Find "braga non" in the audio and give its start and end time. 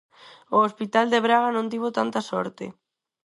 1.25-1.69